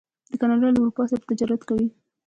[0.41, 1.87] کاناډا له اروپا سره تجارت کوي.